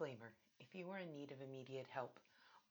Disclaimer 0.00 0.32
If 0.60 0.68
you 0.72 0.88
are 0.90 0.98
in 1.00 1.12
need 1.12 1.30
of 1.30 1.42
immediate 1.46 1.84
help 1.92 2.18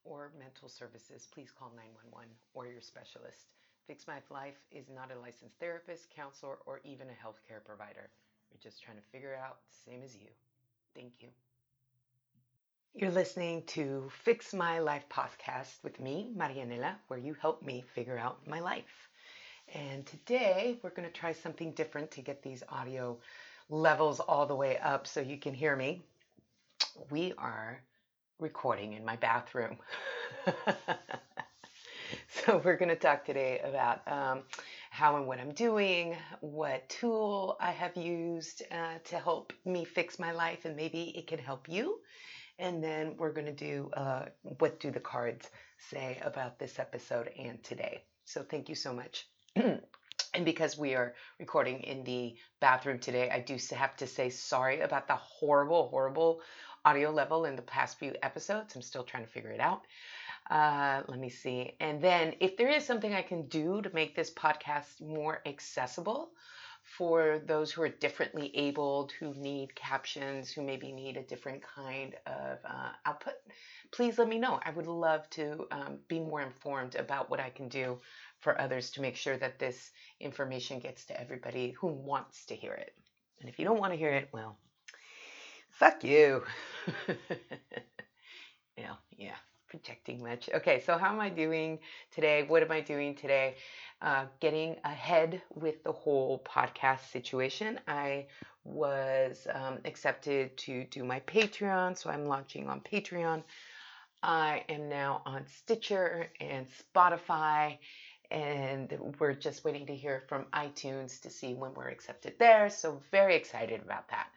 or 0.04 0.32
mental 0.40 0.68
services, 0.68 1.28
please 1.32 1.52
call 1.52 1.72
911 1.76 2.28
or 2.56 2.66
your 2.66 2.82
specialist. 2.82 3.54
Fix 3.86 4.08
My 4.08 4.18
Life 4.32 4.58
is 4.72 4.90
not 4.90 5.12
a 5.16 5.20
licensed 5.20 5.60
therapist, 5.60 6.10
counselor, 6.10 6.58
or 6.66 6.82
even 6.84 7.06
a 7.06 7.12
healthcare 7.12 7.64
provider. 7.64 8.10
We're 8.50 8.60
just 8.60 8.82
trying 8.82 8.98
to 8.98 9.04
figure 9.12 9.38
out, 9.40 9.58
same 9.86 10.02
as 10.04 10.16
you. 10.16 10.26
Thank 10.96 11.12
you. 11.20 11.28
You're 12.96 13.12
listening 13.12 13.62
to 13.78 14.10
Fix 14.24 14.52
My 14.52 14.80
Life 14.80 15.06
podcast 15.08 15.84
with 15.84 16.00
me, 16.00 16.32
Marianela, 16.36 16.96
where 17.10 17.20
you 17.20 17.36
help 17.36 17.62
me 17.62 17.84
figure 17.94 18.18
out 18.18 18.40
my 18.48 18.60
life. 18.60 19.08
And 19.76 20.04
today 20.08 20.80
we're 20.82 20.90
going 20.90 21.08
to 21.08 21.14
try 21.14 21.34
something 21.34 21.74
different 21.74 22.10
to 22.10 22.22
get 22.22 22.42
these 22.42 22.64
audio 22.70 23.20
levels 23.70 24.20
all 24.20 24.48
the 24.48 24.56
way 24.56 24.80
up 24.80 25.06
so 25.06 25.20
you 25.20 25.38
can 25.38 25.54
hear 25.54 25.76
me 25.76 26.02
we 27.12 27.34
are 27.38 27.82
recording 28.40 28.94
in 28.94 29.06
my 29.06 29.16
bathroom. 29.18 29.78
so, 32.46 32.62
we're 32.64 32.78
going 32.78 32.90
to 32.90 32.96
talk 32.96 33.26
today 33.26 33.60
about 33.64 34.02
um, 34.08 34.44
how 34.92 35.18
and 35.18 35.28
what 35.28 35.40
I'm 35.40 35.54
doing, 35.54 36.16
what 36.42 36.88
tool 36.90 37.58
I 37.60 37.72
have 37.72 37.96
used 37.98 38.64
uh, 38.72 39.00
to 39.06 39.16
help 39.18 39.54
me 39.66 39.86
fix 39.86 40.20
my 40.20 40.32
life, 40.32 40.66
and 40.66 40.76
maybe 40.76 41.14
it 41.18 41.28
can 41.28 41.40
help 41.40 41.68
you. 41.70 42.00
And 42.58 42.84
then 42.84 43.16
we're 43.18 43.32
going 43.32 43.48
to 43.48 43.54
do 43.54 43.90
uh, 43.96 44.26
what 44.42 44.80
do 44.80 44.92
the 44.92 45.00
cards 45.00 45.50
say 45.78 46.20
about 46.24 46.60
this 46.60 46.80
episode 46.80 47.30
and 47.38 47.64
today. 47.64 48.04
So, 48.26 48.44
thank 48.44 48.70
you 48.70 48.76
so 48.76 48.94
much. 48.94 49.28
and 49.56 50.46
because 50.46 50.78
we 50.78 50.96
are 50.96 51.16
recording 51.40 51.82
in 51.82 52.04
the 52.04 52.36
bathroom 52.60 53.00
today, 53.00 53.30
I 53.30 53.40
do 53.40 53.58
have 53.76 53.96
to 53.98 54.08
say 54.08 54.30
sorry 54.30 54.82
about 54.82 55.08
the 55.08 55.16
horrible, 55.16 55.90
horrible 55.90 56.42
audio 56.86 57.12
level 57.12 57.46
in 57.46 57.56
the 57.56 57.62
past 57.62 58.00
few 58.00 58.14
episodes. 58.24 58.76
I'm 58.76 58.82
still 58.82 59.04
trying 59.04 59.26
to 59.26 59.30
figure 59.30 59.52
it 59.52 59.60
out. 59.60 59.84
Uh, 60.50 61.04
let 61.08 61.20
me 61.20 61.30
see. 61.30 61.76
And 61.80 62.02
then, 62.02 62.34
if 62.40 62.58
there 62.58 62.70
is 62.70 62.86
something 62.86 63.14
I 63.14 63.22
can 63.22 63.48
do 63.48 63.82
to 63.82 63.90
make 63.94 64.16
this 64.16 64.32
podcast 64.32 65.02
more 65.02 65.42
accessible 65.46 66.32
for 66.82 67.40
those 67.46 67.72
who 67.72 67.84
are 67.84 67.90
differently 67.90 68.52
abled, 68.56 69.12
who 69.12 69.34
need 69.36 69.76
captions, 69.76 70.52
who 70.52 70.64
maybe 70.64 70.92
need 70.92 71.18
a 71.18 71.24
different 71.24 71.62
kind 71.62 72.16
of 72.26 72.58
uh, 72.66 72.90
output, 73.06 73.36
please 73.92 74.18
let 74.18 74.28
me 74.28 74.40
know. 74.40 74.60
I 74.66 74.72
would 74.72 74.88
love 74.88 75.30
to 75.32 75.68
um, 75.72 76.00
be 76.08 76.20
more 76.20 76.42
informed 76.42 76.96
about 76.96 77.30
what 77.30 77.40
I 77.40 77.52
can 77.52 77.70
do 77.70 78.00
for 78.40 78.60
others 78.60 78.90
to 78.92 79.02
make 79.02 79.16
sure 79.16 79.38
that 79.38 79.60
this 79.60 79.92
information 80.20 80.80
gets 80.80 81.06
to 81.06 81.20
everybody 81.20 81.72
who 81.72 81.88
wants 81.88 82.46
to 82.46 82.56
hear 82.56 82.74
it. 82.74 82.96
And 83.40 83.50
if 83.50 83.60
you 83.60 83.66
don't 83.66 83.80
want 83.80 83.94
to 83.94 84.00
hear 84.00 84.14
it, 84.14 84.30
well, 84.32 84.58
Fuck 85.80 86.04
you. 86.04 86.44
yeah, 88.78 88.96
yeah, 89.18 89.36
projecting 89.70 90.22
much. 90.22 90.50
Okay, 90.54 90.82
so 90.82 90.98
how 90.98 91.14
am 91.14 91.22
I 91.22 91.30
doing 91.30 91.80
today? 92.12 92.44
What 92.46 92.64
am 92.64 92.72
I 92.74 92.82
doing 92.82 93.16
today? 93.16 93.56
Uh, 94.02 94.26
getting 94.42 94.76
ahead 94.84 95.42
with 95.56 95.82
the 95.86 95.94
whole 95.94 96.44
podcast 96.44 97.10
situation. 97.14 97.80
I 97.88 98.26
was 98.66 99.48
um, 99.54 99.78
accepted 99.86 100.58
to 100.58 100.84
do 100.92 101.06
my 101.06 101.22
Patreon, 101.22 101.98
so 101.98 102.10
I'm 102.10 102.26
launching 102.26 102.68
on 102.68 102.82
Patreon. 102.82 103.42
I 104.22 104.66
am 104.68 104.90
now 104.90 105.22
on 105.26 105.46
Stitcher 105.48 106.28
and 106.42 106.68
Spotify, 106.94 107.78
and 108.32 108.94
we're 109.18 109.32
just 109.32 109.64
waiting 109.64 109.86
to 109.86 109.96
hear 109.96 110.24
from 110.28 110.44
iTunes 110.52 111.22
to 111.22 111.30
see 111.30 111.54
when 111.54 111.74
we're 111.74 111.88
accepted 111.88 112.34
there. 112.38 112.70
So, 112.70 113.02
very 113.12 113.38
excited 113.38 113.82
about 113.82 114.10
that 114.10 114.28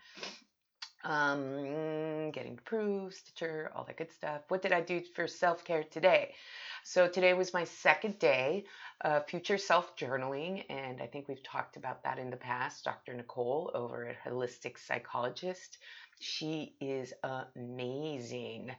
um, 1.05 2.31
getting 2.31 2.59
approved, 2.59 3.15
Stitcher, 3.15 3.71
all 3.75 3.85
that 3.85 3.97
good 3.97 4.13
stuff. 4.13 4.43
What 4.49 4.63
did 4.63 4.73
I 4.73 4.81
do 4.81 5.01
for 5.15 5.27
self 5.27 5.65
care 5.65 5.85
today? 5.85 6.35
So, 6.85 7.09
today 7.09 7.35
was 7.35 7.53
my 7.55 7.65
second 7.65 8.19
day 8.19 8.65
of 9.03 9.27
future 9.29 9.59
self 9.59 9.97
journaling, 9.97 10.65
and 10.71 11.01
I 11.01 11.07
think 11.07 11.29
we've 11.29 11.43
talked 11.43 11.77
about 11.77 12.03
that 12.05 12.19
in 12.19 12.31
the 12.31 12.37
past. 12.37 12.85
Dr. 12.85 13.15
Nicole 13.15 13.71
over 13.75 14.07
at 14.09 14.23
Holistic 14.23 14.79
Psychologist, 14.79 15.79
she 16.21 16.75
is 16.81 17.13
amazing. 17.23 18.73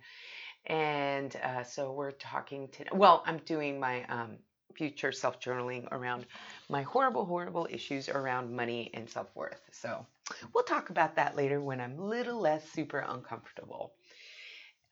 And 0.66 1.36
uh, 1.44 1.64
so, 1.64 1.92
we're 1.92 2.12
talking 2.12 2.70
today. 2.70 2.90
well, 2.94 3.24
I'm 3.26 3.40
doing 3.40 3.80
my 3.80 4.06
um, 4.06 4.38
future 4.76 5.12
self 5.12 5.40
journaling 5.40 5.88
around 5.92 6.26
my 6.70 6.82
horrible, 6.84 7.26
horrible 7.26 7.68
issues 7.70 8.10
around 8.10 8.56
money 8.56 8.90
and 8.94 9.10
self 9.10 9.28
worth. 9.36 9.62
So 9.72 10.06
we'll 10.54 10.64
talk 10.64 10.90
about 10.90 11.16
that 11.16 11.36
later 11.36 11.62
when 11.62 11.80
I'm 11.82 12.00
a 12.00 12.06
little 12.06 12.40
less 12.40 12.68
super 12.70 13.00
uncomfortable. 13.00 13.94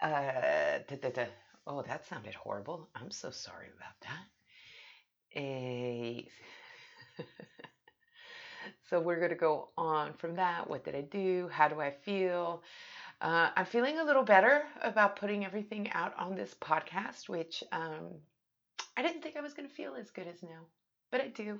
Uh, 0.01 0.79
da, 0.87 0.95
da, 1.01 1.09
da. 1.09 1.25
Oh, 1.67 1.81
that 1.83 2.05
sounded 2.07 2.33
horrible. 2.33 2.89
I'm 2.95 3.11
so 3.11 3.29
sorry 3.29 3.67
about 3.77 3.93
that. 4.01 5.39
A... 5.39 6.27
so 8.89 8.99
we're 8.99 9.17
going 9.17 9.29
to 9.29 9.35
go 9.35 9.69
on 9.77 10.13
from 10.13 10.35
that. 10.35 10.69
What 10.69 10.83
did 10.83 10.95
I 10.95 11.01
do? 11.01 11.49
How 11.51 11.67
do 11.67 11.79
I 11.79 11.91
feel? 11.91 12.63
Uh, 13.21 13.51
I'm 13.55 13.65
feeling 13.65 13.99
a 13.99 14.03
little 14.03 14.23
better 14.23 14.63
about 14.81 15.15
putting 15.15 15.45
everything 15.45 15.91
out 15.91 16.17
on 16.17 16.33
this 16.33 16.55
podcast, 16.59 17.29
which 17.29 17.63
um, 17.71 18.15
I 19.01 19.03
didn't 19.03 19.23
think 19.23 19.35
I 19.35 19.41
was 19.41 19.55
going 19.55 19.67
to 19.67 19.73
feel 19.73 19.95
as 19.95 20.11
good 20.11 20.27
as 20.27 20.43
now, 20.43 20.61
but 21.11 21.21
I 21.21 21.29
do. 21.29 21.59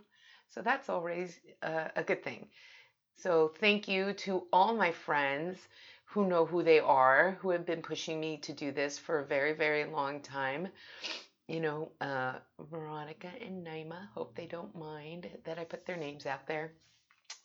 So 0.49 0.61
that's 0.61 0.89
always 0.89 1.39
uh, 1.63 1.87
a 1.95 2.03
good 2.03 2.23
thing. 2.23 2.49
So 3.15 3.51
thank 3.59 3.87
you 3.87 4.13
to 4.25 4.43
all 4.53 4.75
my 4.75 4.91
friends 4.91 5.57
who 6.05 6.27
know 6.27 6.45
who 6.45 6.61
they 6.61 6.79
are, 6.79 7.39
who 7.41 7.49
have 7.49 7.65
been 7.65 7.81
pushing 7.81 8.19
me 8.19 8.37
to 8.43 8.53
do 8.53 8.71
this 8.71 8.99
for 8.99 9.17
a 9.17 9.25
very, 9.25 9.53
very 9.53 9.85
long 9.85 10.21
time. 10.21 10.67
You 11.47 11.61
know, 11.61 11.91
uh, 11.99 12.33
Veronica 12.59 13.31
and 13.43 13.65
Naima, 13.65 14.07
hope 14.13 14.35
they 14.35 14.45
don't 14.45 14.75
mind 14.77 15.27
that 15.43 15.57
I 15.57 15.63
put 15.63 15.87
their 15.87 15.97
names 15.97 16.27
out 16.27 16.45
there. 16.45 16.73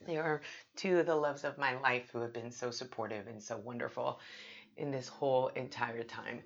They 0.06 0.18
are 0.18 0.42
two 0.76 0.98
of 0.98 1.06
the 1.06 1.14
loves 1.14 1.42
of 1.42 1.56
my 1.56 1.80
life 1.80 2.10
who 2.12 2.20
have 2.20 2.34
been 2.34 2.50
so 2.50 2.70
supportive 2.70 3.28
and 3.28 3.42
so 3.42 3.56
wonderful 3.56 4.20
in 4.76 4.90
this 4.90 5.08
whole 5.08 5.46
entire 5.56 6.02
time. 6.02 6.42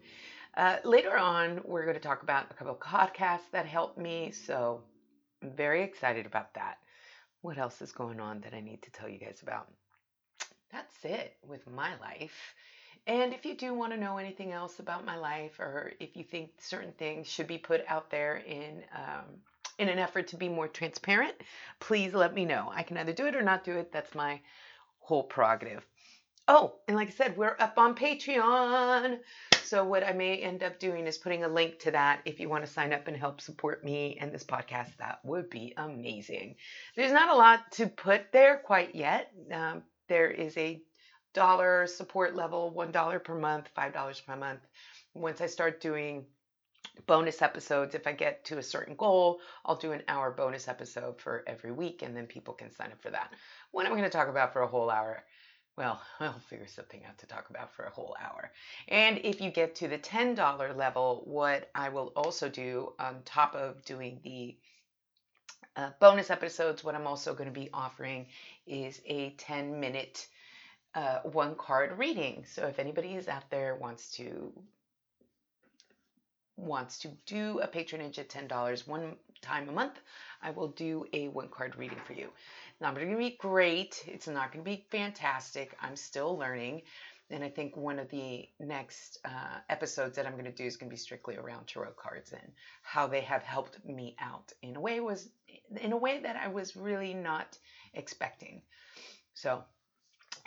Uh, 0.57 0.77
later 0.85 1.17
on, 1.17 1.61
we're 1.65 1.85
going 1.85 1.95
to 1.95 2.01
talk 2.01 2.23
about 2.23 2.47
a 2.51 2.55
couple 2.55 2.75
of 2.75 2.81
podcasts 2.81 3.51
that 3.53 3.67
helped 3.67 3.99
me. 3.99 4.33
So 4.33 4.83
I'm 5.43 5.53
very 5.57 5.83
excited 5.83 6.27
about 6.27 6.55
that. 6.55 6.79
What 7.43 7.59
else 7.59 7.81
is 7.81 7.93
going 7.93 8.21
on 8.21 8.41
that 8.43 8.55
I 8.55 8.61
need 8.61 8.83
to 8.83 8.91
tell 8.91 9.09
you 9.09 9.19
guys 9.19 9.41
about? 9.43 9.69
That's 10.73 11.05
it 11.05 11.37
with 11.47 11.69
my 11.71 11.99
life. 12.01 12.55
And 13.07 13.33
if 13.33 13.47
you 13.47 13.57
do 13.57 13.75
want 13.75 13.93
to 13.93 13.99
know 13.99 14.19
anything 14.19 14.53
else 14.53 14.79
about 14.79 15.07
my 15.07 15.17
life, 15.17 15.59
or 15.59 15.93
if 16.01 16.17
you 16.17 16.25
think 16.25 16.51
certain 16.61 16.93
things 16.93 17.27
should 17.27 17.47
be 17.47 17.59
put 17.59 17.83
out 17.89 18.11
there 18.11 18.37
in 18.37 18.83
um, 18.95 19.25
in 19.79 19.89
an 19.89 19.99
effort 19.99 20.29
to 20.29 20.37
be 20.37 20.49
more 20.49 20.69
transparent, 20.69 21.35
please 21.81 22.13
let 22.13 22.35
me 22.35 22.45
know. 22.45 22.71
I 22.71 22.83
can 22.83 22.99
either 22.99 23.15
do 23.15 23.27
it 23.27 23.35
or 23.35 23.41
not 23.41 23.65
do 23.65 23.79
it. 23.79 23.91
That's 23.91 24.15
my 24.15 24.41
whole 24.99 25.23
prerogative. 25.23 25.87
Oh, 26.49 26.75
and 26.89 26.97
like 26.97 27.09
I 27.09 27.13
said, 27.13 27.37
we're 27.37 27.57
up 27.59 27.79
on 27.79 27.95
Patreon. 27.95 29.19
So, 29.63 29.85
what 29.85 30.03
I 30.03 30.13
may 30.13 30.39
end 30.39 30.63
up 30.63 30.81
doing 30.81 31.07
is 31.07 31.17
putting 31.17 31.45
a 31.45 31.49
link 31.49 31.79
to 31.81 31.93
that 31.93 32.23
if 32.25 32.41
you 32.41 32.49
want 32.49 32.65
to 32.65 32.71
sign 32.71 32.93
up 32.93 33.07
and 33.07 33.17
help 33.17 33.41
support 33.41 33.85
me 33.85 34.19
and 34.21 34.33
this 34.33 34.43
podcast. 34.43 34.97
That 34.99 35.21
would 35.25 35.49
be 35.49 35.75
amazing. 35.77 36.57
There's 36.97 37.13
not 37.13 37.29
a 37.29 37.37
lot 37.37 37.71
to 37.73 37.87
put 37.87 38.33
there 38.33 38.57
quite 38.57 38.97
yet. 38.97 39.33
Um, 39.53 39.83
there 40.09 40.29
is 40.31 40.57
a 40.57 40.83
dollar 41.35 41.87
support 41.87 42.35
level, 42.35 42.73
$1 42.77 43.25
per 43.25 43.39
month, 43.39 43.71
$5 43.77 44.27
per 44.27 44.37
month. 44.37 44.61
Once 45.15 45.41
I 45.41 45.47
start 45.47 45.81
doing 45.81 46.27
bonus 47.07 47.43
episodes, 47.43 47.95
if 47.95 48.07
I 48.07 48.13
get 48.13 48.45
to 48.47 48.59
a 48.59 48.63
certain 48.63 48.97
goal, 48.97 49.41
I'll 49.65 49.77
do 49.77 49.93
an 49.93 50.03
hour 50.09 50.31
bonus 50.31 50.69
episode 50.69 51.21
for 51.21 51.45
every 51.47 51.73
week, 51.73 52.03
and 52.03 52.17
then 52.17 52.27
people 52.27 52.55
can 52.55 52.73
sign 52.73 52.91
up 52.91 53.01
for 53.01 53.11
that. 53.11 53.33
What 53.71 53.87
am 53.87 53.93
I 53.93 53.97
going 53.97 54.11
to 54.11 54.17
talk 54.17 54.29
about 54.29 54.53
for 54.53 54.63
a 54.63 54.67
whole 54.67 54.91
hour? 54.91 55.23
Well, 55.81 55.99
I'll 56.21 56.39
figure 56.41 56.67
something 56.67 57.07
out 57.07 57.17
to 57.21 57.27
talk 57.27 57.49
about 57.49 57.73
for 57.73 57.87
a 57.87 57.91
whole 57.91 58.15
hour. 58.23 58.53
And 58.89 59.19
if 59.25 59.41
you 59.41 59.51
get 59.51 59.75
to 59.77 59.89
the 59.89 59.97
$10 59.97 60.77
level, 60.77 61.23
what 61.25 61.71
I 61.75 61.89
will 61.89 62.13
also 62.15 62.51
do 62.51 62.93
on 62.99 63.23
top 63.25 63.55
of 63.55 63.83
doing 63.87 64.21
the 64.23 64.59
uh, 65.77 65.89
bonus 65.99 66.29
episodes, 66.29 66.85
what 66.85 66.95
I'm 66.95 67.07
also 67.07 67.33
going 67.33 67.49
to 67.51 67.59
be 67.59 67.71
offering 67.73 68.27
is 68.67 69.01
a 69.07 69.31
10 69.39 69.81
minute 69.81 70.29
uh, 70.95 71.21
one 71.21 71.55
card 71.55 71.97
reading. 71.99 72.45
So 72.47 72.67
if 72.67 72.79
anybody 72.79 73.15
is 73.15 73.27
out 73.27 73.49
there 73.49 73.75
wants 73.75 74.11
to 74.17 74.53
wants 76.57 76.99
to 76.99 77.09
do 77.25 77.59
a 77.61 77.67
patronage 77.67 78.19
at 78.19 78.29
$10 78.29 78.87
one 78.87 79.17
time 79.41 79.67
a 79.71 79.73
month, 79.73 79.99
I 80.43 80.51
will 80.51 80.69
do 80.69 81.07
a 81.15 81.29
one 81.29 81.49
card 81.49 81.75
reading 81.77 82.01
for 82.05 82.13
you. 82.13 82.29
Not 82.81 82.95
going 82.95 83.11
to 83.11 83.17
be 83.17 83.37
great. 83.39 84.05
It's 84.07 84.29
not 84.29 84.53
going 84.53 84.65
to 84.65 84.71
be 84.71 84.87
fantastic. 84.91 85.77
I'm 85.81 85.97
still 85.97 86.37
learning. 86.39 86.83
And 87.31 87.45
I 87.45 87.49
think 87.51 87.77
one 87.77 87.99
of 88.01 88.09
the 88.11 88.49
next 88.59 89.19
uh, 89.25 89.59
episodes 89.69 90.17
that 90.17 90.27
I'm 90.27 90.33
going 90.33 90.45
to 90.47 90.53
do 90.53 90.65
is 90.65 90.77
going 90.77 90.91
to 90.91 90.95
be 90.95 90.99
strictly 90.99 91.37
around 91.37 91.67
tarot 91.69 91.93
cards 91.93 92.33
and 92.33 92.53
how 92.83 93.07
they 93.07 93.21
have 93.21 93.43
helped 93.43 93.85
me 93.85 94.17
out 94.21 94.53
in 94.63 94.77
a 94.77 94.81
way 94.81 95.01
was 95.01 95.29
in 95.81 95.93
a 95.93 95.97
way 95.97 96.21
that 96.21 96.37
I 96.37 96.49
was 96.49 96.77
really 96.77 97.15
not 97.15 97.59
expecting. 97.95 98.63
So 99.35 99.63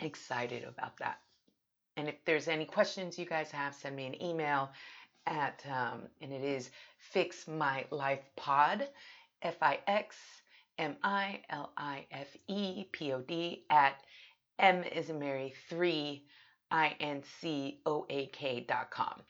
excited 0.00 0.64
about 0.64 0.98
that. 0.98 1.18
and 1.96 2.08
if 2.08 2.16
there's 2.24 2.48
any 2.48 2.64
questions 2.64 3.18
you 3.18 3.26
guys 3.26 3.50
have, 3.50 3.74
send 3.74 3.96
me 3.96 4.06
an 4.06 4.22
email 4.22 4.70
at, 5.26 5.64
um, 5.70 6.02
and 6.20 6.32
it 6.32 6.42
is 6.44 6.70
Fix 6.98 7.46
My 7.48 7.86
Life 7.90 8.24
Pod, 8.36 8.88
F 9.42 9.56
I 9.62 9.78
X 9.86 10.16
M 10.78 10.96
I 11.02 11.40
L 11.50 11.72
I 11.76 12.06
F 12.10 12.36
E 12.48 12.84
P 12.92 13.12
O 13.12 13.20
D, 13.20 13.64
at 13.70 14.00
M 14.58 14.84
is 14.84 15.10
in 15.10 15.18
Mary 15.18 15.54
3 15.68 16.24
I 16.70 16.96
N 17.00 17.22
C 17.40 17.80
O 17.86 18.06
A 18.10 18.26
K 18.26 18.60
dot 18.60 18.90
com. 18.90 19.22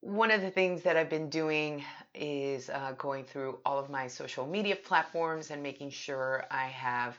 One 0.00 0.30
of 0.30 0.40
the 0.40 0.50
things 0.50 0.82
that 0.82 0.96
I've 0.96 1.10
been 1.10 1.30
doing 1.30 1.84
is 2.14 2.68
uh, 2.70 2.92
going 2.98 3.24
through 3.24 3.58
all 3.64 3.78
of 3.78 3.88
my 3.88 4.08
social 4.08 4.46
media 4.46 4.76
platforms 4.76 5.50
and 5.50 5.62
making 5.62 5.90
sure 5.90 6.44
I 6.50 6.66
have 6.66 7.16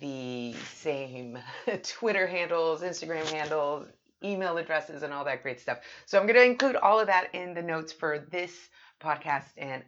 the 0.00 0.54
same 0.74 1.38
Twitter 1.82 2.26
handles, 2.26 2.82
Instagram 2.82 3.24
handles, 3.30 3.88
email 4.22 4.58
addresses, 4.58 5.02
and 5.02 5.12
all 5.12 5.24
that 5.24 5.42
great 5.42 5.60
stuff. 5.60 5.78
So 6.04 6.18
I'm 6.18 6.26
going 6.26 6.36
to 6.36 6.44
include 6.44 6.76
all 6.76 7.00
of 7.00 7.06
that 7.06 7.34
in 7.34 7.54
the 7.54 7.62
notes 7.62 7.92
for 7.92 8.26
this 8.30 8.52
podcast 9.00 9.46
and 9.56 9.82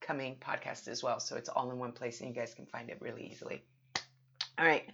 upcoming 0.00 0.36
podcast 0.36 0.88
as 0.88 1.02
well. 1.02 1.20
So 1.20 1.36
it's 1.36 1.48
all 1.48 1.70
in 1.70 1.78
one 1.78 1.92
place 1.92 2.20
and 2.20 2.28
you 2.28 2.34
guys 2.34 2.54
can 2.54 2.66
find 2.66 2.90
it 2.90 2.98
really 3.00 3.28
easily. 3.30 3.62
All 4.58 4.66
right. 4.66 4.84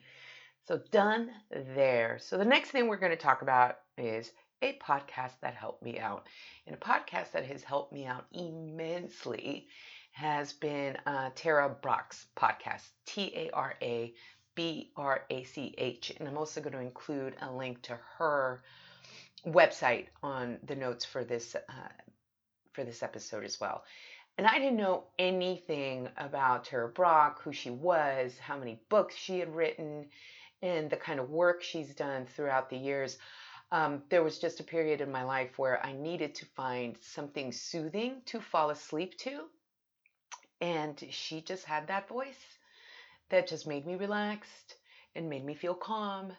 So 0.67 0.81
done 0.91 1.31
there. 1.50 2.19
So 2.20 2.38
the 2.38 2.44
next 2.44 2.70
thing 2.70 2.88
we're 2.88 2.97
going 2.97 3.12
to 3.12 3.17
talk 3.17 3.43
about 3.43 3.76
is 3.97 4.32
a 4.62 4.79
podcast 4.79 5.32
that 5.43 5.55
helped 5.55 5.82
me 5.82 5.99
out. 5.99 6.26
And 6.67 6.75
a 6.75 6.79
podcast 6.79 7.32
that 7.32 7.47
has 7.47 7.62
helped 7.62 7.93
me 7.93 8.06
out 8.06 8.26
immensely 8.32 9.69
has 10.12 10.53
been 10.53 10.97
uh, 11.06 11.31
Tara 11.35 11.75
Brach's 11.82 12.26
podcast, 12.37 12.88
T 13.05 13.32
A 13.37 13.50
R 13.52 13.75
A 13.82 14.12
B 14.55 14.91
R 14.97 15.25
A 15.31 15.44
C 15.44 15.75
H. 15.79 16.12
And 16.19 16.29
I'm 16.29 16.38
also 16.38 16.61
going 16.61 16.73
to 16.73 16.81
include 16.81 17.37
a 17.43 17.52
link 17.52 17.82
to 17.82 17.99
her 18.19 18.62
website 19.47 20.06
on 20.23 20.59
the 20.64 20.75
notes 20.75 21.05
for 21.05 21.23
this 21.23 21.55
uh, 21.55 21.88
for 22.73 22.85
this 22.85 23.02
episode 23.02 23.44
as 23.44 23.61
well. 23.61 23.85
And 24.38 24.47
I 24.47 24.59
didn't 24.59 24.77
know 24.77 25.05
anything 25.19 26.09
about 26.19 26.65
Tara 26.65 26.88
Brach, 26.88 27.38
who 27.41 27.53
she 27.53 27.71
was, 27.71 28.38
how 28.38 28.59
many 28.59 28.79
books 28.91 29.17
she 29.17 29.38
had 29.38 29.55
written, 29.55 30.11
and 30.61 30.91
the 30.91 30.97
kind 30.97 31.19
of 31.19 31.31
work 31.31 31.62
she's 31.62 31.94
done 31.94 32.27
throughout 32.27 32.69
the 32.69 32.77
years. 32.77 33.17
Um, 33.73 34.03
there 34.11 34.23
was 34.23 34.38
just 34.38 34.61
a 34.61 34.65
period 34.65 35.00
in 35.00 35.11
my 35.11 35.25
life 35.25 35.59
where 35.59 35.85
I 35.85 35.93
needed 35.93 36.35
to 36.37 36.47
find 36.47 36.97
something 37.00 37.50
soothing 37.50 38.21
to 38.27 38.41
fall 38.41 38.71
asleep 38.71 39.17
to. 39.19 39.44
And 40.61 41.03
she 41.11 41.41
just 41.41 41.65
had 41.65 41.87
that 41.88 42.09
voice 42.09 42.59
that 43.31 43.49
just 43.49 43.67
made 43.67 43.87
me 43.87 43.97
relaxed 43.97 44.77
and 45.15 45.31
made 45.31 45.44
me 45.44 45.55
feel 45.55 45.75
calm 45.75 46.33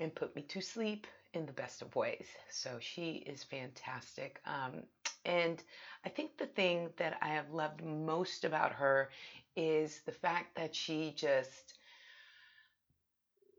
and 0.00 0.14
put 0.14 0.34
me 0.34 0.42
to 0.42 0.60
sleep 0.60 1.06
in 1.34 1.46
the 1.46 1.52
best 1.52 1.82
of 1.82 1.94
ways. 1.94 2.26
So 2.50 2.78
she 2.80 3.24
is 3.26 3.42
fantastic. 3.42 4.40
Um, 4.46 4.82
and 5.24 5.62
I 6.04 6.08
think 6.08 6.36
the 6.36 6.46
thing 6.46 6.90
that 6.96 7.18
I 7.22 7.28
have 7.28 7.50
loved 7.50 7.84
most 7.84 8.44
about 8.44 8.72
her 8.72 9.10
is 9.56 10.00
the 10.06 10.12
fact 10.12 10.56
that 10.56 10.74
she 10.74 11.12
just 11.16 11.74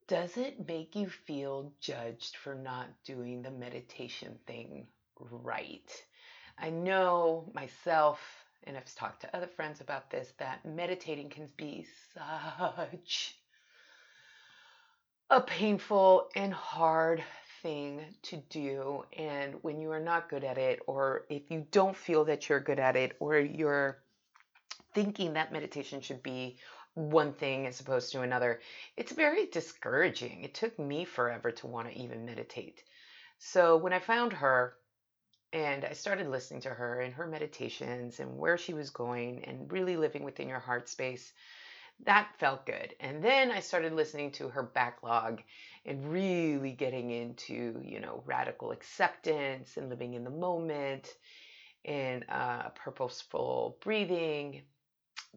doesn't 0.08 0.68
make 0.68 0.96
you 0.96 1.08
feel 1.08 1.72
judged 1.80 2.36
for 2.36 2.56
not 2.56 2.88
doing 3.06 3.42
the 3.42 3.52
meditation 3.52 4.38
thing 4.46 4.86
right. 5.20 5.92
I 6.58 6.70
know 6.70 7.50
myself 7.54 8.20
and 8.66 8.78
I've 8.78 8.94
talked 8.96 9.22
to 9.22 9.36
other 9.36 9.48
friends 9.48 9.82
about 9.82 10.10
this, 10.10 10.34
that 10.38 10.66
meditating 10.66 11.30
can 11.30 11.50
be 11.58 11.86
such 12.14 13.36
a 15.30 15.42
painful 15.42 16.30
and 16.36 16.54
hard 16.54 17.24
thing 17.64 18.02
to 18.24 18.38
do. 18.50 19.04
And 19.18 19.56
when 19.64 19.82
you 19.82 19.90
are 19.92 20.00
not 20.00 20.30
good 20.30 20.44
at 20.44 20.58
it, 20.58 20.82
or 20.86 21.26
if 21.30 21.50
you 21.50 21.66
don't 21.72 21.96
feel 21.96 22.26
that 22.26 22.48
you're 22.48 22.60
good 22.60 22.80
at 22.80 22.96
it, 22.96 23.16
or 23.20 23.40
you're 23.40 24.04
thinking 24.94 25.34
that 25.34 25.52
meditation 25.52 26.02
should 26.02 26.22
be 26.22 26.58
one 26.94 27.34
thing 27.34 27.66
as 27.66 27.80
opposed 27.80 28.12
to 28.12 28.22
another, 28.22 28.60
it's 28.96 29.14
very 29.14 29.48
discouraging. 29.48 30.44
It 30.44 30.54
took 30.54 30.78
me 30.78 31.06
forever 31.06 31.52
to 31.52 31.68
want 31.68 31.90
to 31.90 31.98
even 31.98 32.26
meditate. 32.26 32.84
So 33.40 33.78
when 33.78 33.94
I 33.94 34.00
found 34.00 34.34
her, 34.34 34.76
and 35.54 35.86
I 35.86 35.94
started 35.94 36.28
listening 36.28 36.62
to 36.62 36.70
her 36.70 37.02
and 37.02 37.14
her 37.14 37.28
meditations 37.28 38.20
and 38.20 38.38
where 38.38 38.58
she 38.58 38.74
was 38.74 38.90
going 38.90 39.44
and 39.46 39.72
really 39.72 39.98
living 39.98 40.24
within 40.24 40.50
your 40.50 40.60
heart 40.60 40.90
space. 40.90 41.32
That 42.02 42.36
felt 42.38 42.66
good. 42.66 42.96
And 43.00 43.24
then 43.24 43.50
I 43.52 43.60
started 43.62 43.94
listening 43.94 44.32
to 44.34 44.50
her 44.50 44.64
backlog 44.64 45.42
and 45.86 46.12
really 46.12 46.72
getting 46.74 47.10
into, 47.12 47.82
you 47.84 48.00
know, 48.00 48.24
radical 48.26 48.72
acceptance 48.72 49.78
and 49.78 49.90
living 49.90 50.14
in 50.14 50.24
the 50.24 50.30
moment 50.30 51.16
and 51.86 52.26
uh, 52.30 52.70
purposeful 52.70 53.78
breathing. 53.82 54.64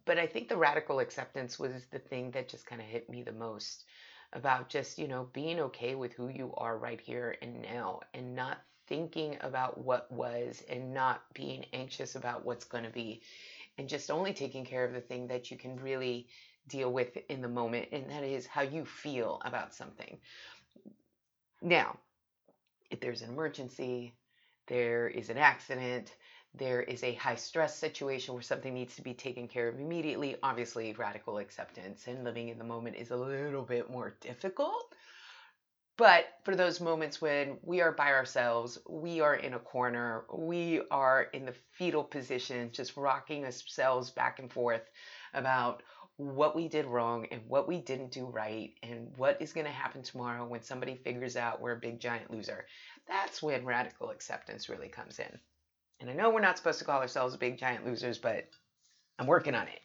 But 0.05 0.19
I 0.19 0.27
think 0.27 0.49
the 0.49 0.57
radical 0.57 1.01
acceptance 1.01 1.59
was 1.59 1.87
the 1.87 1.99
thing 1.99 2.31
that 2.33 2.49
just 2.49 2.67
kind 2.67 2.81
of 2.81 2.89
hit 2.89 3.09
me 3.11 3.23
the 3.23 3.33
most 3.33 3.85
about 4.33 4.69
just, 4.69 4.99
you 4.99 5.09
know, 5.09 5.29
being 5.33 5.61
okay 5.61 5.95
with 5.95 6.13
who 6.15 6.29
you 6.29 6.53
are 6.57 6.79
right 6.79 7.01
here 7.01 7.37
and 7.43 7.63
now 7.63 8.01
and 8.15 8.35
not 8.35 8.59
thinking 8.89 9.39
about 9.41 9.79
what 9.79 10.11
was 10.13 10.63
and 10.69 10.95
not 10.95 11.23
being 11.35 11.67
anxious 11.73 12.17
about 12.17 12.45
what's 12.45 12.65
going 12.65 12.85
to 12.85 12.91
be 12.91 13.23
and 13.79 13.89
just 13.89 14.11
only 14.11 14.33
taking 14.33 14.65
care 14.65 14.85
of 14.85 14.93
the 14.93 15.01
thing 15.01 15.27
that 15.29 15.51
you 15.51 15.57
can 15.57 15.77
really 15.77 16.29
deal 16.69 16.93
with 16.93 17.17
in 17.29 17.43
the 17.43 17.49
moment 17.49 17.89
and 17.93 18.11
that 18.11 18.25
is 18.25 18.47
how 18.47 18.63
you 18.63 18.85
feel 18.85 19.41
about 19.45 19.75
something. 19.75 20.19
Now 21.63 21.99
if 22.91 23.01
there's 23.01 23.23
an 23.23 23.31
emergency 23.31 24.15
there 24.69 25.09
is 25.09 25.31
an 25.31 25.39
accident 25.39 26.15
there 26.55 26.83
is 26.83 27.05
a 27.05 27.15
high 27.15 27.35
stress 27.35 27.77
situation 27.77 28.35
where 28.35 28.43
something 28.43 28.73
needs 28.73 28.97
to 28.97 29.03
be 29.03 29.13
taken 29.13 29.47
care 29.47 29.69
of 29.69 29.79
immediately 29.79 30.37
obviously 30.43 30.93
radical 30.95 31.39
acceptance 31.39 32.07
and 32.07 32.25
living 32.25 32.49
in 32.49 32.59
the 32.59 32.65
moment 32.65 32.97
is 32.97 33.11
a 33.11 33.17
little 33.17 33.63
bit 33.63 33.91
more 33.91 34.17
difficult 34.21 34.95
but 35.97 36.27
for 36.45 36.55
those 36.55 36.81
moments 36.81 37.21
when 37.21 37.59
we 37.63 37.81
are 37.81 37.93
by 37.93 38.13
ourselves, 38.13 38.79
we 38.89 39.21
are 39.21 39.35
in 39.35 39.55
a 39.55 39.59
corner, 39.59 40.25
we 40.33 40.83
are 40.91 41.23
in 41.33 41.47
the 41.47 41.55
fetal 41.73 42.05
position, 42.05 42.71
just 42.73 42.97
rocking 42.97 43.45
ourselves 43.45 44.11
back 44.11 44.39
and 44.39 44.53
forth 44.53 44.83
about 45.33 45.83
what 46.19 46.57
we 46.57 46.69
did 46.69 46.87
wrong 46.87 47.27
and 47.31 47.43
what 47.47 47.69
we 47.69 47.79
didn't 47.79 48.11
do 48.11 48.27
right 48.27 48.73
and 48.83 49.13
what 49.17 49.41
is 49.41 49.53
going 49.53 49.67
to 49.67 49.73
happen 49.73 50.03
tomorrow 50.03 50.47
when 50.47 50.63
somebody 50.63 50.97
figures 50.97 51.37
out 51.37 51.61
we're 51.61 51.73
a 51.73 51.81
big 51.81 52.01
giant 52.01 52.31
loser. 52.31 52.67
That's 53.07 53.43
when 53.43 53.65
radical 53.65 54.11
acceptance 54.11 54.69
really 54.69 54.89
comes 54.89 55.19
in. 55.19 55.39
And 56.01 56.11
I 56.11 56.15
know 56.15 56.31
we're 56.31 56.41
not 56.41 56.59
supposed 56.59 56.79
to 56.79 56.85
call 56.85 57.01
ourselves 57.01 57.37
big 57.37 57.59
giant 57.59 57.87
losers, 57.87 58.19
but 58.19 58.49
I'm 59.19 59.27
working 59.27 59.55
on 59.55 59.69
it. 59.69 59.81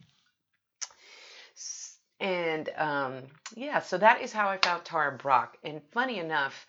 And 2.21 2.69
um, 2.77 3.23
yeah, 3.55 3.81
so 3.81 3.97
that 3.97 4.21
is 4.21 4.31
how 4.31 4.47
I 4.47 4.57
found 4.57 4.85
Tara 4.85 5.17
Brach. 5.17 5.57
And 5.63 5.81
funny 5.91 6.19
enough, 6.19 6.67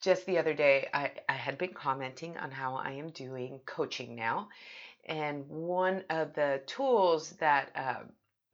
just 0.00 0.26
the 0.26 0.38
other 0.38 0.54
day, 0.54 0.88
I, 0.94 1.12
I 1.28 1.34
had 1.34 1.58
been 1.58 1.74
commenting 1.74 2.38
on 2.38 2.50
how 2.50 2.74
I 2.76 2.92
am 2.92 3.10
doing 3.10 3.60
coaching 3.66 4.16
now. 4.16 4.48
And 5.04 5.46
one 5.48 6.04
of 6.10 6.34
the 6.34 6.62
tools 6.66 7.32
that 7.32 7.70
uh, 7.76 8.04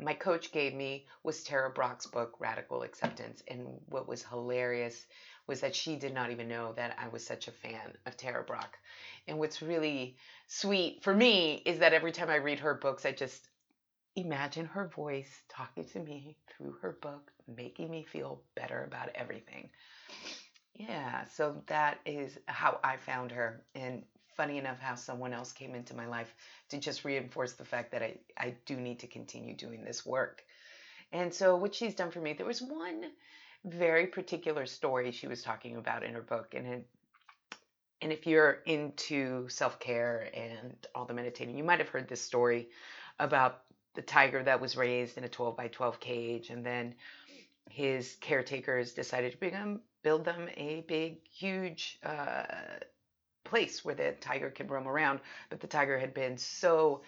my 0.00 0.14
coach 0.14 0.50
gave 0.53 0.75
me 0.75 1.07
was 1.23 1.45
Tara 1.45 1.71
Brach's 1.71 2.07
book, 2.07 2.35
Radical 2.41 2.83
Acceptance. 2.83 3.45
And 3.49 3.67
what 3.88 4.09
was 4.09 4.25
hilarious 4.25 5.07
was 5.47 5.61
that 5.61 5.76
she 5.76 5.95
did 5.97 6.14
not 6.14 6.33
even 6.33 6.49
know 6.49 6.73
that 6.73 6.97
I 6.99 7.09
was 7.09 7.25
such 7.25 7.47
a 7.47 7.53
fan 7.53 7.93
of 8.07 8.17
Tara 8.17 8.43
Brach. 8.43 8.76
And 9.29 9.38
what's 9.38 9.62
really 9.62 10.17
sweet 10.49 11.05
for 11.05 11.14
me 11.14 11.62
is 11.64 11.79
that 11.79 11.95
every 11.95 12.12
time 12.12 12.31
I 12.31 12.37
read 12.37 12.59
her 12.61 12.75
books, 12.75 13.07
I 13.07 13.12
just 13.12 13.47
imagine 14.16 14.66
her 14.66 14.88
voice 14.88 15.42
talking 15.49 15.85
to 15.85 16.00
me 16.00 16.37
through 16.49 16.73
her 16.83 16.99
book, 17.00 17.30
making 17.56 17.90
me 17.90 18.04
feel 18.04 18.40
better 18.54 18.85
about 18.85 19.11
everything. 19.14 19.71
Yeah, 20.75 21.25
so 21.26 21.62
that 21.66 21.99
is 22.04 22.38
how 22.47 22.78
I 22.83 22.97
found 22.97 23.33
her. 23.33 23.62
And 23.75 24.02
funny 24.37 24.59
enough, 24.59 24.80
how 24.80 24.94
someone 24.94 25.33
else 25.33 25.52
came 25.52 25.75
into 25.75 25.94
my 25.94 26.06
life 26.06 26.35
to 26.71 26.78
just 26.78 27.04
reinforce 27.04 27.52
the 27.52 27.64
fact 27.64 27.92
that 27.92 28.02
I, 28.02 28.16
I 28.37 28.54
do 28.66 28.76
need 28.76 29.00
to 29.00 29.06
continue 29.06 29.54
doing 29.56 29.85
this 29.85 30.04
work. 30.04 30.42
And 31.12 31.33
so, 31.33 31.56
what 31.56 31.75
she's 31.75 31.94
done 31.94 32.11
for 32.11 32.21
me, 32.21 32.33
there 32.33 32.47
was 32.47 32.61
one 32.61 33.04
very 33.64 34.06
particular 34.06 34.66
story 34.66 35.11
she 35.11 35.28
was 35.28 35.42
talking 35.42 35.76
about 35.76 36.02
in 36.02 36.14
her 36.14 36.23
book. 36.23 36.54
And 36.54 36.66
it, 36.66 36.87
and 38.02 38.12
if 38.12 38.26
you're 38.26 38.59
into 38.66 39.49
self 39.49 39.78
care 39.78 40.28
and 40.35 40.75
all 40.94 41.04
the 41.06 41.14
meditating, 41.14 41.56
you 41.56 41.64
might 41.64 41.78
have 41.78 41.88
heard 41.88 42.09
this 42.09 42.21
story 42.21 42.68
about 43.18 43.62
the 43.95 44.03
tiger 44.03 44.43
that 44.43 44.61
was 44.61 44.77
raised 44.77 45.19
in 45.19 45.25
a 45.25 45.29
12 45.29 45.57
by 45.57 45.69
12 45.69 46.01
cage 46.01 46.51
and 46.51 46.65
then 46.65 46.95
his 47.71 48.17
caretakers 48.21 48.93
decided 48.93 49.33
to 49.33 49.39
bring 49.39 49.53
him 49.53 49.81
build 50.05 50.25
them 50.25 50.49
a 50.57 50.85
big 50.87 51.27
huge 51.27 51.99
uh, 52.05 52.45
place 53.43 53.85
where 53.85 53.95
the 53.95 54.13
tiger 54.21 54.51
could 54.51 54.71
roam 54.71 54.87
around. 54.87 55.19
But 55.51 55.61
the 55.61 55.67
tiger 55.67 55.99
had 55.99 56.15
been 56.15 56.39
so 56.39 57.03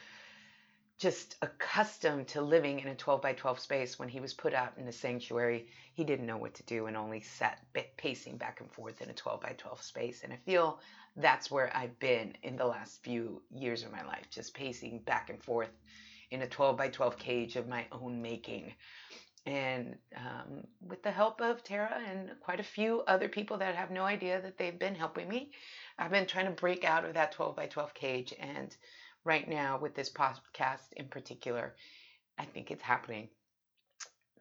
just 0.99 1.37
accustomed 1.43 2.27
to 2.29 2.41
living 2.41 2.81
in 2.81 2.89
a 2.89 2.95
12 2.95 3.21
by 3.21 3.35
12 3.35 3.61
space 3.61 3.99
when 3.99 4.09
he 4.09 4.19
was 4.19 4.33
put 4.33 4.55
out 4.55 4.73
in 4.79 4.89
a 4.89 4.93
sanctuary 4.93 5.67
he 5.93 6.05
didn't 6.05 6.25
know 6.25 6.39
what 6.39 6.55
to 6.55 6.63
do 6.63 6.87
and 6.87 6.97
only 6.97 7.21
sat 7.21 7.61
pacing 7.99 8.39
back 8.39 8.61
and 8.63 8.73
forth 8.73 9.03
in 9.03 9.11
a 9.11 9.13
12 9.13 9.43
by 9.43 9.55
12 9.59 9.83
space. 9.83 10.23
And 10.25 10.33
i 10.33 10.37
feel 10.37 10.81
that's 11.17 11.51
where 11.51 11.71
i've 11.77 11.99
been 11.99 12.33
in 12.43 12.57
the 12.57 12.65
last 12.65 13.03
few 13.03 13.43
years 13.51 13.83
of 13.83 13.93
my 13.93 14.03
life 14.05 14.25
just 14.31 14.55
pacing 14.55 15.01
back 15.01 15.29
and 15.29 15.43
forth 15.43 15.71
in 16.31 16.43
a 16.43 16.49
12 16.49 16.77
by 16.77 16.89
12 16.89 17.19
cage 17.19 17.57
of 17.57 17.69
my 17.69 17.87
own 17.93 18.23
making 18.23 18.73
and 19.47 19.95
um, 20.17 20.67
with 20.81 21.03
the 21.05 21.11
help 21.11 21.41
of 21.41 21.63
Tara 21.63 22.01
and 22.09 22.31
quite 22.41 22.59
a 22.59 22.65
few 22.65 23.03
other 23.07 23.29
people 23.29 23.57
that 23.59 23.77
have 23.77 23.93
no 23.93 24.03
idea 24.03 24.41
that 24.41 24.59
they've 24.59 24.79
been 24.79 24.97
helping 24.97 25.29
me, 25.29 25.53
I've 25.99 26.11
been 26.11 26.27
trying 26.27 26.47
to 26.47 26.51
break 26.51 26.85
out 26.85 27.05
of 27.05 27.15
that 27.15 27.33
12 27.33 27.55
by 27.55 27.67
12 27.67 27.95
cage. 27.95 28.35
And 28.41 28.77
right 29.25 29.49
now, 29.49 29.79
with 29.79 29.95
this 29.95 30.11
podcast 30.11 30.93
in 30.97 31.07
particular, 31.07 31.77
I 32.37 32.45
think 32.45 32.73
it's 32.73 32.83
happening. 32.83 33.29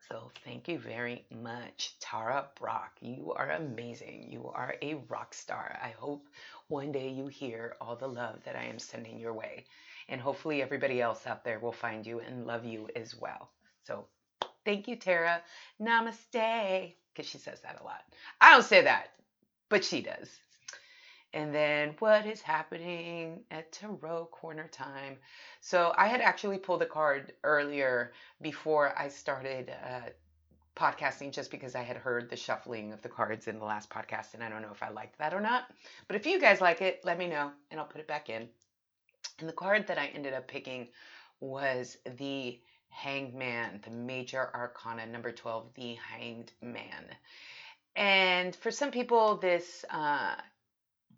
So 0.09 0.31
thank 0.43 0.67
you 0.67 0.79
very 0.79 1.25
much, 1.31 1.95
Tara 1.99 2.47
Brach. 2.59 2.91
You 2.99 3.31
are 3.35 3.51
amazing. 3.51 4.31
You 4.31 4.49
are 4.53 4.75
a 4.81 4.95
rock 5.07 5.35
star. 5.35 5.77
I 5.81 5.89
hope 5.89 6.27
one 6.67 6.91
day 6.91 7.09
you 7.09 7.27
hear 7.27 7.75
all 7.79 7.95
the 7.95 8.07
love 8.07 8.39
that 8.45 8.55
I 8.55 8.63
am 8.63 8.79
sending 8.79 9.19
your 9.19 9.33
way. 9.33 9.65
And 10.07 10.21
hopefully 10.21 10.61
everybody 10.61 11.01
else 11.01 11.25
out 11.25 11.43
there 11.43 11.59
will 11.59 11.71
find 11.71 12.05
you 12.05 12.19
and 12.19 12.45
love 12.45 12.65
you 12.65 12.87
as 12.95 13.15
well. 13.15 13.49
So 13.83 14.05
thank 14.63 14.87
you, 14.87 14.95
Tara. 14.95 15.41
Namaste. 15.81 16.93
Because 17.13 17.29
she 17.29 17.37
says 17.37 17.61
that 17.61 17.79
a 17.81 17.83
lot. 17.83 18.01
I 18.41 18.51
don't 18.51 18.63
say 18.63 18.81
that, 18.83 19.11
but 19.69 19.83
she 19.83 20.01
does. 20.01 20.29
And 21.33 21.53
then 21.53 21.95
what 21.99 22.25
is 22.25 22.41
happening 22.41 23.41
at 23.51 23.71
Tarot 23.71 24.29
Corner 24.31 24.69
time? 24.69 25.17
So 25.59 25.93
I 25.97 26.07
had 26.07 26.21
actually 26.21 26.57
pulled 26.57 26.81
a 26.81 26.85
card 26.85 27.33
earlier 27.43 28.13
before 28.41 28.97
I 28.97 29.09
started 29.09 29.69
uh, 29.69 30.09
podcasting 30.75 31.31
just 31.31 31.51
because 31.51 31.75
I 31.75 31.81
had 31.81 31.97
heard 31.97 32.29
the 32.29 32.35
shuffling 32.35 32.93
of 32.93 33.01
the 33.01 33.09
cards 33.09 33.47
in 33.47 33.59
the 33.59 33.65
last 33.65 33.89
podcast 33.89 34.33
and 34.33 34.43
I 34.43 34.49
don't 34.49 34.61
know 34.61 34.71
if 34.71 34.83
I 34.83 34.89
liked 34.89 35.17
that 35.19 35.33
or 35.33 35.41
not. 35.41 35.63
But 36.07 36.15
if 36.15 36.25
you 36.25 36.39
guys 36.39 36.61
like 36.61 36.81
it, 36.81 37.01
let 37.03 37.17
me 37.17 37.27
know 37.27 37.51
and 37.71 37.79
I'll 37.79 37.85
put 37.85 38.01
it 38.01 38.07
back 38.07 38.29
in. 38.29 38.47
And 39.39 39.49
the 39.49 39.53
card 39.53 39.87
that 39.87 39.97
I 39.97 40.07
ended 40.07 40.33
up 40.33 40.47
picking 40.47 40.87
was 41.39 41.97
the 42.17 42.59
Hanged 42.89 43.35
Man, 43.35 43.81
the 43.83 43.91
major 43.91 44.49
arcana 44.53 45.05
number 45.05 45.31
12, 45.31 45.73
the 45.75 45.95
Hanged 45.95 46.51
Man. 46.61 47.05
And 47.95 48.55
for 48.55 48.71
some 48.71 48.91
people, 48.91 49.35
this 49.37 49.83
uh, 49.89 50.35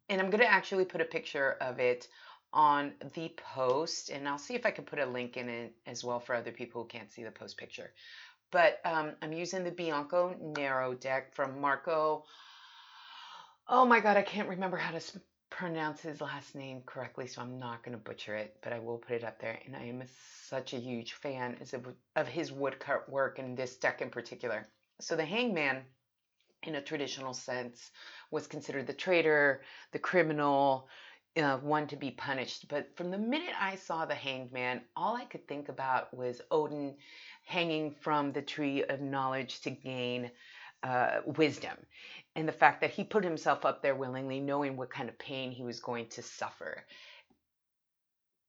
and 0.10 0.22
I'm 0.22 0.30
going 0.30 0.42
to 0.42 0.52
actually 0.52 0.86
put 0.86 1.02
a 1.02 1.06
picture 1.06 1.58
of 1.62 1.80
it 1.80 2.08
on 2.54 2.94
the 3.14 3.30
post 3.54 4.10
and 4.10 4.28
I'll 4.28 4.38
see 4.38 4.56
if 4.56 4.66
I 4.66 4.72
can 4.72 4.86
put 4.86 5.00
a 5.00 5.06
link 5.06 5.38
in 5.38 5.50
it 5.50 5.74
as 5.86 6.04
well 6.04 6.20
for 6.20 6.34
other 6.34 6.52
people 6.52 6.84
who 6.84 6.88
can't 6.88 7.12
see 7.12 7.24
the 7.24 7.32
post 7.32 7.58
picture. 7.58 7.92
But 8.52 8.80
um, 8.86 9.12
I'm 9.22 9.34
using 9.34 9.64
the 9.64 9.72
Bianco 9.72 10.34
Nero 10.40 10.94
deck 10.94 11.34
from 11.36 11.60
Marco. 11.60 12.24
Oh 13.68 13.86
my 13.86 14.00
God, 14.00 14.16
I 14.16 14.22
can't 14.22 14.48
remember 14.48 14.78
how 14.78 14.98
to 14.98 15.02
pronounce 15.50 16.02
his 16.02 16.22
last 16.22 16.56
name 16.56 16.82
correctly, 16.86 17.28
so 17.28 17.42
I'm 17.42 17.58
not 17.58 17.84
going 17.84 17.98
to 17.98 18.04
butcher 18.04 18.36
it, 18.36 18.58
but 18.62 18.74
I 18.74 18.80
will 18.80 18.98
put 18.98 19.16
it 19.16 19.24
up 19.24 19.40
there. 19.40 19.60
And 19.66 19.76
I 19.76 19.86
am 19.86 20.04
such 20.50 20.74
a 20.74 20.78
huge 20.78 21.14
fan 21.14 21.58
of 22.16 22.28
his 22.28 22.52
woodcut 22.52 23.10
work 23.10 23.40
and 23.40 23.58
this 23.58 23.78
deck 23.78 24.02
in 24.02 24.10
particular. 24.10 24.68
So 25.00 25.16
the 25.16 25.26
Hangman, 25.26 25.82
in 26.64 26.76
a 26.76 26.82
traditional 26.82 27.34
sense, 27.34 27.92
was 28.32 28.48
considered 28.48 28.88
the 28.88 28.94
traitor, 28.94 29.62
the 29.92 30.00
criminal, 30.00 30.90
uh, 31.38 31.58
one 31.58 31.88
to 31.88 31.96
be 31.96 32.12
punished. 32.12 32.68
But 32.68 32.96
from 32.96 33.12
the 33.12 33.18
minute 33.18 33.54
I 33.60 33.76
saw 33.76 34.06
the 34.06 34.16
hanged 34.16 34.52
man, 34.52 34.82
all 34.96 35.16
I 35.16 35.26
could 35.26 35.48
think 35.48 35.70
about 35.70 36.14
was 36.16 36.42
Odin 36.52 36.96
hanging 37.46 37.92
from 38.02 38.32
the 38.32 38.42
tree 38.42 38.84
of 38.84 39.02
knowledge 39.02 39.62
to 39.62 39.70
gain 39.70 40.32
uh, 40.84 41.22
wisdom. 41.26 41.78
And 42.36 42.48
the 42.48 42.54
fact 42.54 42.82
that 42.82 42.92
he 42.92 43.04
put 43.04 43.24
himself 43.24 43.66
up 43.66 43.82
there 43.82 43.96
willingly, 43.96 44.40
knowing 44.40 44.78
what 44.78 44.90
kind 44.90 45.10
of 45.10 45.18
pain 45.18 45.52
he 45.52 45.64
was 45.64 45.80
going 45.80 46.08
to 46.10 46.22
suffer. 46.22 46.84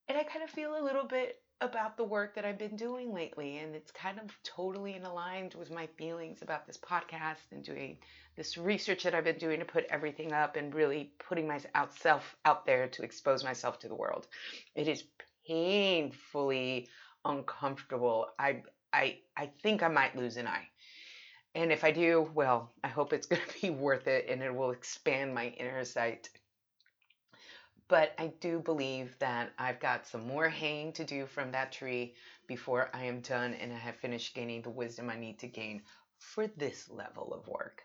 And 0.08 0.18
I 0.18 0.24
kind 0.24 0.44
of 0.44 0.50
feel 0.50 0.78
a 0.78 0.84
little 0.84 1.04
bit 1.04 1.40
about 1.60 1.96
the 1.96 2.04
work 2.04 2.34
that 2.34 2.44
I've 2.44 2.58
been 2.58 2.76
doing 2.76 3.12
lately. 3.12 3.58
And 3.58 3.74
it's 3.74 3.90
kind 3.90 4.18
of 4.18 4.30
totally 4.44 4.94
in 4.94 5.04
aligned 5.04 5.54
with 5.54 5.70
my 5.70 5.86
feelings 5.98 6.42
about 6.42 6.66
this 6.66 6.78
podcast 6.78 7.50
and 7.50 7.64
doing 7.64 7.98
this 8.36 8.56
research 8.56 9.02
that 9.02 9.14
I've 9.14 9.24
been 9.24 9.38
doing 9.38 9.58
to 9.58 9.64
put 9.64 9.84
everything 9.90 10.32
up 10.32 10.56
and 10.56 10.74
really 10.74 11.12
putting 11.28 11.48
myself 11.48 12.36
out 12.44 12.64
there 12.64 12.88
to 12.88 13.02
expose 13.02 13.42
myself 13.42 13.80
to 13.80 13.88
the 13.88 13.94
world. 13.94 14.28
It 14.76 14.86
is 14.86 15.04
painfully 15.46 16.88
uncomfortable. 17.24 18.28
I 18.38 18.62
I 18.92 19.18
I 19.36 19.50
think 19.62 19.82
I 19.82 19.88
might 19.88 20.16
lose 20.16 20.36
an 20.36 20.46
eye. 20.46 20.68
And 21.58 21.72
if 21.72 21.84
I 21.84 21.90
do, 21.90 22.30
well, 22.34 22.70
I 22.84 22.88
hope 22.88 23.12
it's 23.12 23.26
going 23.30 23.42
to 23.42 23.60
be 23.60 23.70
worth 23.70 24.06
it 24.06 24.26
and 24.28 24.42
it 24.42 24.54
will 24.54 24.70
expand 24.70 25.34
my 25.34 25.48
inner 25.58 25.84
sight 25.84 26.30
but 27.88 28.14
I 28.18 28.28
do 28.40 28.60
believe 28.60 29.16
that 29.18 29.50
I've 29.58 29.80
got 29.80 30.06
some 30.06 30.26
more 30.26 30.48
haying 30.48 30.92
to 30.92 31.04
do 31.04 31.26
from 31.26 31.50
that 31.52 31.72
tree 31.72 32.14
before 32.46 32.90
I 32.92 33.04
am 33.04 33.20
done 33.20 33.54
and 33.54 33.72
I 33.72 33.78
have 33.78 33.96
finished 33.96 34.34
gaining 34.34 34.62
the 34.62 34.70
wisdom 34.70 35.08
I 35.08 35.16
need 35.16 35.38
to 35.40 35.48
gain 35.48 35.82
for 36.18 36.46
this 36.46 36.90
level 36.90 37.32
of 37.32 37.48
work. 37.48 37.82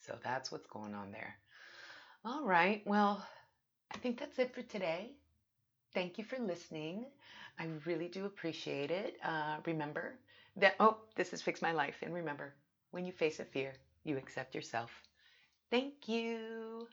So 0.00 0.18
that's 0.22 0.52
what's 0.52 0.66
going 0.66 0.94
on 0.94 1.12
there. 1.12 1.34
All 2.24 2.44
right. 2.44 2.82
Well, 2.86 3.26
I 3.94 3.98
think 3.98 4.18
that's 4.18 4.38
it 4.38 4.54
for 4.54 4.62
today. 4.62 5.12
Thank 5.94 6.18
you 6.18 6.24
for 6.24 6.38
listening. 6.38 7.06
I 7.58 7.68
really 7.86 8.08
do 8.08 8.26
appreciate 8.26 8.90
it. 8.90 9.16
Uh, 9.24 9.56
remember 9.66 10.14
that, 10.56 10.74
oh, 10.80 10.98
this 11.16 11.32
is 11.32 11.42
Fix 11.42 11.62
My 11.62 11.72
Life. 11.72 11.96
And 12.02 12.14
remember, 12.14 12.54
when 12.92 13.04
you 13.04 13.12
face 13.12 13.40
a 13.40 13.44
fear, 13.44 13.74
you 14.04 14.16
accept 14.18 14.54
yourself. 14.54 15.02
Thank 15.70 16.08
you. 16.08 16.88